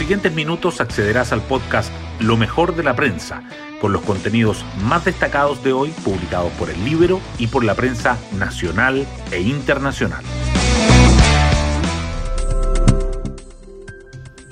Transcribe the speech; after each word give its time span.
siguientes 0.00 0.32
minutos 0.32 0.80
accederás 0.80 1.30
al 1.30 1.42
podcast 1.42 1.92
Lo 2.20 2.38
mejor 2.38 2.74
de 2.74 2.82
la 2.82 2.96
prensa, 2.96 3.42
con 3.82 3.92
los 3.92 4.00
contenidos 4.00 4.64
más 4.82 5.04
destacados 5.04 5.62
de 5.62 5.74
hoy 5.74 5.90
publicados 6.02 6.50
por 6.52 6.70
el 6.70 6.82
libro 6.86 7.20
y 7.38 7.48
por 7.48 7.64
la 7.64 7.74
prensa 7.74 8.16
nacional 8.38 9.06
e 9.30 9.42
internacional. 9.42 10.24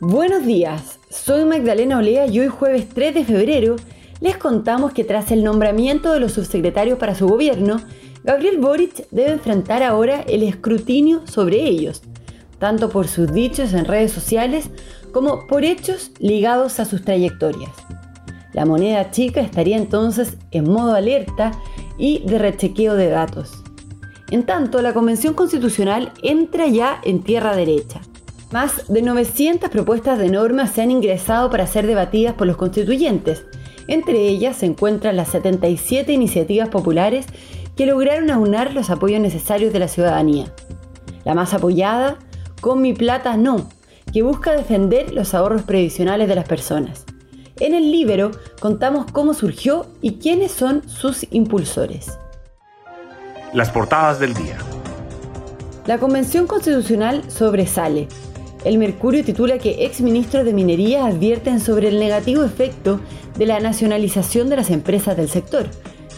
Buenos 0.00 0.44
días, 0.44 0.98
soy 1.08 1.46
Magdalena 1.46 1.96
Olea 1.96 2.26
y 2.26 2.40
hoy 2.40 2.48
jueves 2.48 2.90
3 2.92 3.14
de 3.14 3.24
febrero 3.24 3.76
les 4.20 4.36
contamos 4.36 4.92
que 4.92 5.04
tras 5.04 5.32
el 5.32 5.42
nombramiento 5.42 6.12
de 6.12 6.20
los 6.20 6.32
subsecretarios 6.32 6.98
para 6.98 7.14
su 7.14 7.26
gobierno, 7.26 7.80
Gabriel 8.24 8.58
Boric 8.58 9.08
debe 9.10 9.32
enfrentar 9.32 9.82
ahora 9.82 10.20
el 10.20 10.42
escrutinio 10.42 11.26
sobre 11.26 11.62
ellos, 11.66 12.02
tanto 12.58 12.90
por 12.90 13.08
sus 13.08 13.32
dichos 13.32 13.72
en 13.72 13.86
redes 13.86 14.12
sociales 14.12 14.68
como 15.10 15.46
por 15.46 15.64
hechos 15.64 16.12
ligados 16.18 16.80
a 16.80 16.84
sus 16.84 17.04
trayectorias. 17.04 17.70
La 18.52 18.64
moneda 18.64 19.10
chica 19.10 19.40
estaría 19.40 19.76
entonces 19.76 20.36
en 20.50 20.70
modo 20.70 20.94
alerta 20.94 21.52
y 21.98 22.20
de 22.26 22.38
rechequeo 22.38 22.94
de 22.94 23.08
datos. 23.08 23.62
En 24.30 24.44
tanto, 24.44 24.80
la 24.82 24.92
Convención 24.92 25.34
Constitucional 25.34 26.12
entra 26.22 26.66
ya 26.68 27.00
en 27.04 27.22
tierra 27.22 27.54
derecha. 27.54 28.00
Más 28.52 28.88
de 28.88 29.02
900 29.02 29.70
propuestas 29.70 30.18
de 30.18 30.28
normas 30.28 30.70
se 30.70 30.82
han 30.82 30.90
ingresado 30.90 31.50
para 31.50 31.66
ser 31.66 31.86
debatidas 31.86 32.34
por 32.34 32.46
los 32.46 32.56
constituyentes. 32.56 33.44
Entre 33.86 34.28
ellas 34.28 34.56
se 34.56 34.66
encuentran 34.66 35.16
las 35.16 35.28
77 35.28 36.12
iniciativas 36.12 36.68
populares 36.68 37.26
que 37.76 37.86
lograron 37.86 38.30
aunar 38.30 38.74
los 38.74 38.90
apoyos 38.90 39.20
necesarios 39.20 39.72
de 39.72 39.78
la 39.78 39.88
ciudadanía. 39.88 40.52
La 41.24 41.34
más 41.34 41.54
apoyada, 41.54 42.18
Con 42.60 42.82
mi 42.82 42.92
plata 42.92 43.38
no, 43.38 43.68
que 44.12 44.22
busca 44.22 44.52
defender 44.52 45.12
los 45.12 45.34
ahorros 45.34 45.62
previsionales 45.62 46.28
de 46.28 46.34
las 46.34 46.48
personas. 46.48 47.04
En 47.58 47.74
el 47.74 47.92
libro 47.92 48.30
contamos 48.60 49.10
cómo 49.12 49.34
surgió 49.34 49.86
y 50.00 50.14
quiénes 50.14 50.50
son 50.50 50.88
sus 50.88 51.26
impulsores. 51.30 52.18
Las 53.52 53.70
portadas 53.70 54.18
del 54.18 54.32
día. 54.34 54.56
La 55.86 55.98
Convención 55.98 56.46
Constitucional 56.46 57.22
sobresale. 57.30 58.08
El 58.64 58.78
Mercurio 58.78 59.24
titula 59.24 59.58
que 59.58 59.84
exministros 59.86 60.44
de 60.44 60.52
Minería 60.52 61.06
advierten 61.06 61.60
sobre 61.60 61.88
el 61.88 61.98
negativo 61.98 62.44
efecto 62.44 63.00
de 63.36 63.46
la 63.46 63.60
nacionalización 63.60 64.48
de 64.48 64.56
las 64.56 64.70
empresas 64.70 65.16
del 65.16 65.28
sector. 65.28 65.66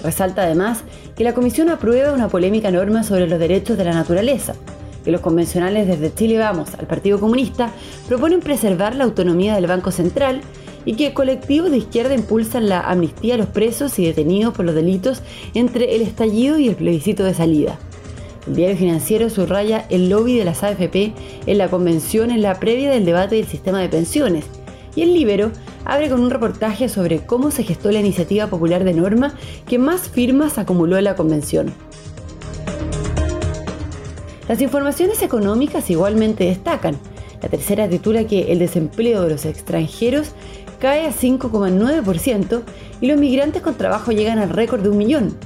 Resalta 0.03 0.43
además 0.43 0.83
que 1.17 1.25
la 1.25 1.35
Comisión 1.35 1.71
aprueba 1.71 2.13
una 2.13 2.29
polémica 2.29 2.71
norma 2.71 3.05
sobre 3.05 3.29
los 3.29 3.39
derechos 3.39 3.79
de 3.79 3.85
la 3.85 3.95
naturaleza, 3.95 4.55
que 5.05 5.11
los 5.11 5.21
convencionales 5.21 5.87
desde 5.87 6.15
Chile 6.15 6.39
Vamos 6.39 6.75
al 6.79 6.87
Partido 6.87 7.19
Comunista 7.19 7.71
proponen 8.09 8.41
preservar 8.41 8.95
la 8.95 9.05
autonomía 9.05 9.55
del 9.55 9.67
Banco 9.67 9.91
Central 9.91 10.41
y 10.85 10.95
que 10.95 11.15
colectivos 11.15 11.71
de 11.71 11.79
izquierda 11.79 12.15
impulsan 12.15 12.69
la 12.69 12.81
amnistía 12.81 13.35
a 13.35 13.39
los 13.39 13.49
presos 13.49 13.99
y 13.99 14.05
detenidos 14.05 14.55
por 14.55 14.65
los 14.65 14.75
delitos 14.75 15.23
entre 15.55 15.95
el 15.95 16.03
estallido 16.03 16.59
y 16.59 16.69
el 16.69 16.77
plebiscito 16.77 17.25
de 17.25 17.35
salida. 17.35 17.79
El 18.47 18.57
diario 18.57 18.77
financiero 18.77 19.31
subraya 19.31 19.87
el 19.89 20.09
lobby 20.09 20.37
de 20.37 20.45
las 20.45 20.65
AFP 20.65 21.13
en 21.47 21.59
la 21.59 21.69
convención 21.69 22.31
en 22.31 22.43
la 22.43 22.59
previa 22.59 22.91
del 22.91 23.05
debate 23.05 23.37
del 23.37 23.47
sistema 23.47 23.81
de 23.81 23.89
pensiones 23.89 24.45
y 24.97 25.03
el 25.03 25.15
Libero 25.15 25.53
abre 25.85 26.09
con 26.09 26.21
un 26.21 26.31
reportaje 26.31 26.89
sobre 26.89 27.25
cómo 27.25 27.51
se 27.51 27.63
gestó 27.63 27.91
la 27.91 28.01
iniciativa 28.01 28.49
popular 28.49 28.85
de 28.85 28.95
norma 28.95 29.35
que 29.67 29.79
más 29.79 30.09
firmas 30.09 30.59
acumuló 30.59 30.99
en 30.99 31.05
la 31.05 31.17
convención. 31.17 31.73
Las 34.49 34.61
informaciones 34.61 35.23
económicas 35.23 35.89
igualmente 35.91 36.45
destacan. 36.45 36.97
La 37.41 37.49
tercera 37.49 37.89
titula 37.89 38.27
que 38.27 38.53
el 38.53 38.59
desempleo 38.59 39.23
de 39.23 39.31
los 39.31 39.45
extranjeros 39.45 40.33
cae 40.81 41.07
a 41.07 41.13
5,9% 41.13 42.63
y 43.01 43.07
los 43.07 43.19
migrantes 43.19 43.63
con 43.63 43.77
trabajo 43.77 44.11
llegan 44.11 44.39
al 44.39 44.51
récord 44.51 44.83
de 44.83 44.89
un 44.89 44.99
millón, 44.99 45.37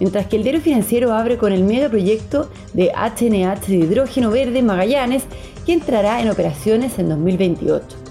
mientras 0.00 0.26
que 0.26 0.36
el 0.36 0.42
diario 0.42 0.60
financiero 0.60 1.12
abre 1.12 1.36
con 1.36 1.52
el 1.52 1.64
megaproyecto 1.64 2.50
de 2.72 2.92
HNH 2.92 3.66
de 3.66 3.76
hidrógeno 3.76 4.30
verde 4.30 4.62
Magallanes 4.62 5.24
que 5.66 5.74
entrará 5.74 6.20
en 6.20 6.30
operaciones 6.30 6.98
en 6.98 7.10
2028. 7.10 8.05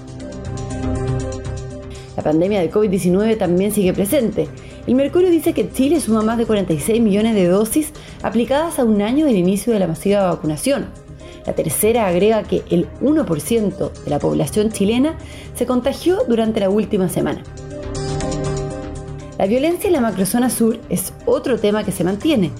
La 2.15 2.23
pandemia 2.23 2.61
de 2.61 2.71
COVID-19 2.71 3.37
también 3.37 3.71
sigue 3.71 3.93
presente. 3.93 4.47
El 4.87 4.95
Mercurio 4.95 5.29
dice 5.29 5.53
que 5.53 5.69
Chile 5.69 5.99
suma 5.99 6.21
más 6.21 6.37
de 6.37 6.45
46 6.45 7.01
millones 7.01 7.35
de 7.35 7.47
dosis 7.47 7.91
aplicadas 8.23 8.79
a 8.79 8.85
un 8.85 9.01
año 9.01 9.25
del 9.25 9.35
inicio 9.35 9.73
de 9.73 9.79
la 9.79 9.87
masiva 9.87 10.29
vacunación. 10.29 10.87
La 11.45 11.53
tercera 11.53 12.07
agrega 12.07 12.43
que 12.43 12.63
el 12.69 12.87
1% 13.01 13.91
de 14.03 14.09
la 14.09 14.19
población 14.19 14.71
chilena 14.71 15.15
se 15.55 15.65
contagió 15.65 16.19
durante 16.27 16.59
la 16.59 16.69
última 16.69 17.09
semana. 17.09 17.43
La 19.37 19.47
violencia 19.47 19.87
en 19.87 19.93
la 19.93 20.01
macrozona 20.01 20.49
sur 20.49 20.79
es 20.89 21.11
otro 21.25 21.59
tema 21.59 21.83
que 21.83 21.91
se 21.91 22.05
mantiene. 22.05 22.51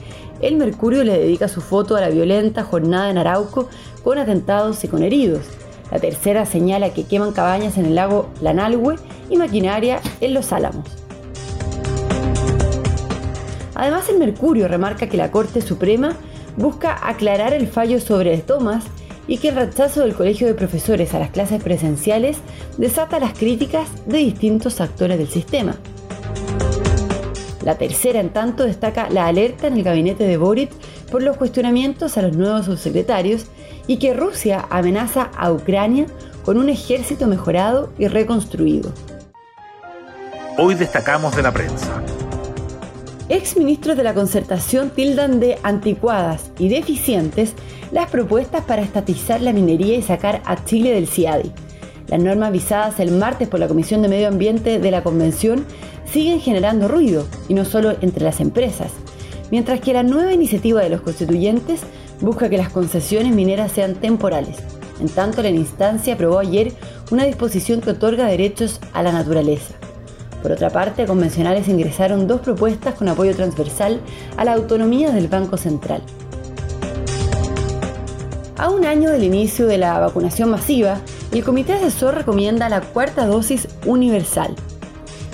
El 0.42 0.58
Mercurio 0.58 1.04
le 1.06 1.18
dedica 1.18 1.48
su 1.48 1.62
foto 1.62 1.96
a 1.96 2.02
la 2.02 2.10
violenta 2.10 2.64
jornada 2.64 3.10
en 3.10 3.18
Arauco 3.18 3.70
con 4.04 4.18
atentados 4.18 4.84
y 4.84 4.90
con 4.90 5.02
heridos. 5.02 5.46
La 5.92 6.00
tercera 6.00 6.46
señala 6.46 6.94
que 6.94 7.06
queman 7.06 7.32
cabañas 7.32 7.78
en 7.78 7.86
el 7.86 7.96
lago 7.96 8.30
Lanalhue 8.42 8.96
y 9.30 9.38
maquinaria 9.38 10.02
en 10.22 10.34
Los 10.34 10.52
Álamos. 10.52 10.86
Además, 13.76 14.08
el 14.10 14.20
Mercurio 14.20 14.68
remarca 14.68 15.08
que 15.08 15.18
la 15.18 15.32
Corte 15.32 15.62
Suprema 15.62 16.16
busca 16.58 17.08
aclarar 17.08 17.54
el 17.54 17.68
fallo 17.68 18.00
sobre 18.00 18.38
Thomas 18.38 18.86
y 19.28 19.38
que 19.38 19.50
el 19.50 19.56
rechazo 19.56 20.02
del 20.02 20.14
Colegio 20.14 20.48
de 20.48 20.54
Profesores 20.54 21.14
a 21.14 21.20
las 21.20 21.32
clases 21.32 21.62
presenciales 21.62 22.38
desata 22.78 23.20
las 23.20 23.38
críticas 23.38 23.90
de 24.06 24.20
distintos 24.20 24.80
actores 24.82 25.18
del 25.18 25.28
sistema. 25.28 25.76
La 27.64 27.78
tercera, 27.78 28.20
en 28.20 28.30
tanto, 28.30 28.64
destaca 28.64 29.10
la 29.10 29.26
alerta 29.26 29.68
en 29.68 29.74
el 29.74 29.84
gabinete 29.84 30.24
de 30.26 30.38
Boric 30.38 30.72
por 31.12 31.24
los 31.24 31.36
cuestionamientos 31.36 32.18
a 32.18 32.22
los 32.22 32.38
nuevos 32.38 32.66
subsecretarios 32.66 33.48
y 33.88 33.98
que 33.98 34.14
Rusia 34.14 34.66
amenaza 34.70 35.32
a 35.38 35.52
Ucrania 35.52 36.06
con 36.44 36.58
un 36.58 36.70
ejército 36.70 37.28
mejorado 37.28 37.92
y 37.98 38.08
reconstruido. 38.08 38.92
Hoy 40.58 40.76
destacamos 40.76 41.36
de 41.36 41.42
la 41.42 41.52
prensa. 41.52 42.02
Ex 43.28 43.58
ministros 43.58 43.98
de 43.98 44.04
la 44.04 44.14
concertación 44.14 44.92
tildan 44.92 45.40
de 45.40 45.58
anticuadas 45.64 46.52
y 46.60 46.70
deficientes 46.70 47.54
las 47.92 48.10
propuestas 48.10 48.64
para 48.66 48.84
estatizar 48.84 49.42
la 49.42 49.52
minería 49.52 49.96
y 49.96 50.02
sacar 50.02 50.42
a 50.46 50.64
Chile 50.64 50.92
del 50.92 51.08
CIADI. 51.08 51.52
Las 52.08 52.20
normas 52.20 52.52
visadas 52.52 53.00
el 53.00 53.12
martes 53.12 53.48
por 53.48 53.60
la 53.60 53.68
Comisión 53.68 54.04
de 54.04 54.10
Medio 54.10 54.28
Ambiente 54.28 54.80
de 54.80 54.92
la 54.92 55.02
Convención 55.02 55.66
siguen 56.06 56.40
generando 56.40 56.88
ruido, 56.88 57.26
y 57.50 57.56
no 57.56 57.66
solo 57.66 57.96
entre 58.02 58.24
las 58.24 58.40
empresas, 58.40 58.92
mientras 59.50 59.80
que 59.80 59.94
la 59.94 60.04
nueva 60.04 60.32
iniciativa 60.32 60.82
de 60.82 60.90
los 60.90 61.02
constituyentes 61.02 61.82
busca 62.22 62.50
que 62.50 62.58
las 62.58 62.70
concesiones 62.70 63.34
mineras 63.34 63.72
sean 63.72 63.96
temporales. 63.96 64.58
En 65.00 65.10
tanto, 65.10 65.42
la 65.42 65.50
instancia 65.50 66.14
aprobó 66.14 66.40
ayer 66.40 66.74
una 67.12 67.26
disposición 67.26 67.82
que 67.82 67.92
otorga 67.92 68.28
derechos 68.28 68.80
a 68.94 69.04
la 69.04 69.12
naturaleza. 69.12 69.76
Por 70.42 70.52
otra 70.52 70.70
parte, 70.70 71.06
convencionales 71.06 71.68
ingresaron 71.68 72.28
dos 72.28 72.42
propuestas 72.42 72.96
con 72.96 73.10
apoyo 73.10 73.36
transversal 73.36 74.00
a 74.38 74.46
la 74.46 74.54
autonomía 74.54 75.12
del 75.12 75.28
Banco 75.28 75.58
Central. 75.58 76.02
A 78.58 78.70
un 78.70 78.86
año 78.86 79.10
del 79.10 79.24
inicio 79.24 79.68
de 79.68 79.78
la 79.78 80.00
vacunación 80.00 80.50
masiva, 80.50 81.02
el 81.32 81.44
Comité 81.44 81.74
Asesor 81.74 82.16
recomienda 82.16 82.70
la 82.70 82.82
cuarta 82.82 83.26
dosis 83.26 83.68
universal. 83.86 84.56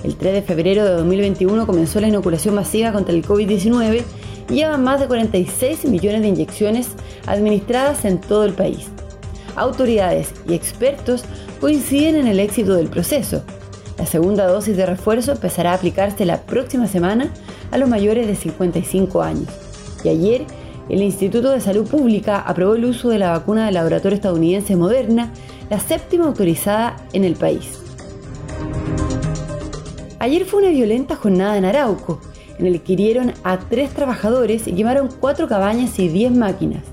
El 0.03 0.15
3 0.15 0.33
de 0.33 0.41
febrero 0.41 0.83
de 0.85 0.93
2021 0.93 1.67
comenzó 1.67 2.01
la 2.01 2.07
inoculación 2.07 2.55
masiva 2.55 2.91
contra 2.91 3.13
el 3.13 3.23
COVID-19 3.23 4.01
y 4.01 4.03
llevan 4.51 4.83
más 4.83 4.99
de 4.99 5.07
46 5.07 5.85
millones 5.85 6.21
de 6.21 6.27
inyecciones 6.27 6.89
administradas 7.25 8.05
en 8.05 8.19
todo 8.19 8.45
el 8.45 8.53
país. 8.53 8.87
Autoridades 9.55 10.33
y 10.47 10.53
expertos 10.53 11.23
coinciden 11.59 12.15
en 12.15 12.27
el 12.27 12.39
éxito 12.39 12.75
del 12.75 12.87
proceso. 12.87 13.43
La 13.97 14.05
segunda 14.05 14.47
dosis 14.47 14.75
de 14.77 14.85
refuerzo 14.85 15.31
empezará 15.31 15.71
a 15.71 15.75
aplicarse 15.75 16.25
la 16.25 16.41
próxima 16.41 16.87
semana 16.87 17.31
a 17.71 17.77
los 17.77 17.89
mayores 17.89 18.27
de 18.27 18.35
55 18.35 19.21
años. 19.21 19.47
Y 20.03 20.09
ayer, 20.09 20.45
el 20.89 21.01
Instituto 21.01 21.51
de 21.51 21.61
Salud 21.61 21.87
Pública 21.87 22.39
aprobó 22.39 22.75
el 22.75 22.85
uso 22.85 23.09
de 23.09 23.19
la 23.19 23.31
vacuna 23.31 23.65
del 23.65 23.75
laboratorio 23.75 24.15
estadounidense 24.15 24.75
Moderna, 24.75 25.31
la 25.69 25.79
séptima 25.79 26.25
autorizada 26.25 26.97
en 27.13 27.23
el 27.23 27.35
país. 27.35 27.79
Ayer 30.19 30.45
fue 30.45 30.61
una 30.61 30.71
violenta 30.71 31.15
jornada 31.15 31.57
en 31.57 31.65
Arauco, 31.65 32.19
en 32.61 32.67
el 32.67 32.81
que 32.81 32.93
hirieron 32.93 33.33
a 33.43 33.57
tres 33.57 33.89
trabajadores 33.89 34.67
y 34.67 34.73
quemaron 34.73 35.09
cuatro 35.19 35.47
cabañas 35.47 35.99
y 35.99 36.07
diez 36.07 36.31
máquinas. 36.31 36.83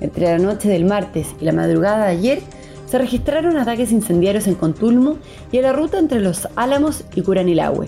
Entre 0.00 0.26
la 0.26 0.38
noche 0.38 0.68
del 0.68 0.84
martes 0.84 1.28
y 1.40 1.44
la 1.44 1.52
madrugada 1.52 2.06
de 2.06 2.12
ayer 2.12 2.42
se 2.86 2.98
registraron 2.98 3.56
ataques 3.56 3.92
incendiarios 3.92 4.46
en 4.46 4.56
Contulmo 4.56 5.16
y 5.50 5.56
en 5.56 5.62
la 5.62 5.72
ruta 5.72 5.98
entre 5.98 6.20
Los 6.20 6.48
Álamos 6.56 7.04
y 7.14 7.22
Curanilahue. 7.22 7.86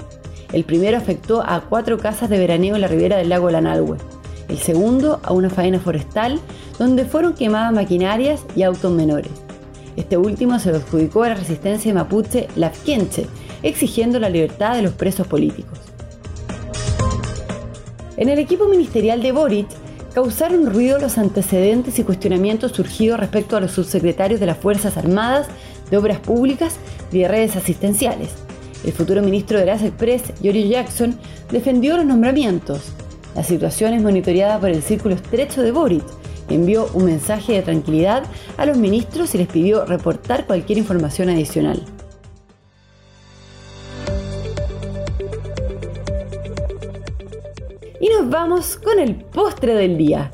El 0.53 0.65
primero 0.65 0.97
afectó 0.97 1.43
a 1.45 1.61
cuatro 1.69 1.99
casas 1.99 2.31
de 2.31 2.39
veraneo 2.39 2.77
en 2.77 2.81
la 2.81 2.89
ribera 2.89 3.17
del 3.17 3.29
lago 3.29 3.51
Lanalhue. 3.51 3.99
El 4.49 4.59
segundo 4.59 5.21
a 5.25 5.33
una 5.33 5.51
faena 5.51 5.81
forestal 5.81 6.41
donde 6.79 7.05
fueron 7.05 7.35
quemadas 7.35 7.73
maquinarias 7.73 8.45
y 8.55 8.63
autos 8.63 8.93
menores. 8.93 9.33
Este 9.97 10.17
último 10.17 10.59
se 10.59 10.71
lo 10.71 10.77
adjudicó 10.77 11.25
a 11.25 11.31
la 11.31 11.35
resistencia 11.35 11.93
mapuche 11.93 12.49
Lafkenche, 12.55 13.27
exigiendo 13.63 14.21
la 14.21 14.29
libertad 14.29 14.77
de 14.77 14.83
los 14.83 14.93
presos 14.93 15.27
políticos. 15.27 15.79
En 18.17 18.31
el 18.31 18.39
equipo 18.39 18.67
ministerial 18.67 19.23
de 19.23 19.33
Boric 19.33 19.69
causaron 20.15 20.73
ruido 20.73 20.99
los 20.99 21.19
antecedentes 21.19 21.99
y 21.99 22.03
cuestionamientos 22.03 22.73
surgidos 22.73 23.21
respecto 23.21 23.57
a 23.57 23.61
los 23.61 23.73
subsecretarios 23.73 24.41
de 24.41 24.47
las 24.47 24.57
Fuerzas 24.57 24.97
Armadas, 24.97 25.49
de 25.91 25.99
Obras 25.99 26.21
Públicas 26.21 26.77
y 27.13 27.19
de 27.19 27.29
Redes 27.29 27.57
Asistenciales. 27.57 28.31
El 28.85 28.93
futuro 28.93 29.21
ministro 29.21 29.59
de 29.59 29.67
las 29.67 29.83
Express, 29.83 30.33
Yorio 30.41 30.67
Jackson, 30.67 31.19
defendió 31.51 31.99
los 31.99 32.07
nombramientos. 32.07 32.93
La 33.35 33.45
situación 33.45 33.93
es 33.93 34.01
monitoreada 34.01 34.59
por 34.59 34.71
el 34.71 34.83
círculo 34.83 35.15
estrecho 35.15 35.63
de 35.63 35.73
Boric. 35.73 36.05
Envió 36.49 36.89
un 36.95 37.05
mensaje 37.05 37.53
de 37.53 37.63
tranquilidad 37.63 38.23
a 38.57 38.65
los 38.65 38.79
ministros 38.79 39.35
y 39.35 39.39
les 39.39 39.49
pidió 39.49 39.85
reportar 39.85 40.47
cualquier 40.47 40.79
información 40.79 41.29
adicional. 41.29 41.83
Vamos 48.31 48.77
con 48.77 48.99
el 48.99 49.15
postre 49.17 49.75
del 49.75 49.97
día. 49.97 50.31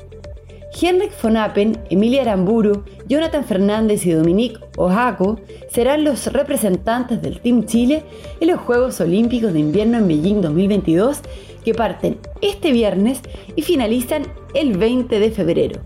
Henrik 0.79 1.11
von 1.21 1.37
Appen, 1.37 1.77
Emilia 1.89 2.23
Aramburu, 2.23 2.83
Jonathan 3.07 3.43
Fernández 3.43 4.05
y 4.05 4.11
Dominique 4.11 4.59
Ojaco 4.77 5.39
serán 5.69 6.03
los 6.03 6.33
representantes 6.33 7.21
del 7.21 7.39
Team 7.39 7.65
Chile 7.65 8.03
en 8.39 8.47
los 8.49 8.59
Juegos 8.59 8.99
Olímpicos 8.99 9.53
de 9.53 9.59
Invierno 9.59 9.99
en 9.99 10.07
Beijing 10.07 10.41
2022 10.41 11.21
que 11.63 11.75
parten 11.75 12.17
este 12.41 12.71
viernes 12.71 13.21
y 13.55 13.61
finalizan 13.61 14.23
el 14.55 14.77
20 14.77 15.19
de 15.19 15.31
febrero. 15.31 15.79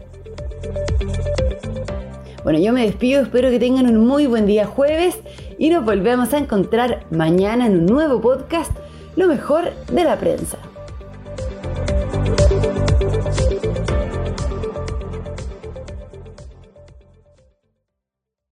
Bueno, 2.43 2.59
yo 2.59 2.71
me 2.71 2.85
despido, 2.85 3.21
espero 3.21 3.49
que 3.49 3.59
tengan 3.59 3.87
un 3.87 4.07
muy 4.07 4.25
buen 4.25 4.45
día 4.45 4.65
jueves 4.65 5.19
y 5.57 5.69
nos 5.69 5.83
volvemos 5.83 6.33
a 6.33 6.37
encontrar 6.37 7.05
mañana 7.11 7.67
en 7.67 7.79
un 7.79 7.85
nuevo 7.85 8.21
podcast, 8.21 8.71
Lo 9.17 9.27
mejor 9.27 9.73
de 9.91 10.03
la 10.03 10.17
prensa. 10.17 10.57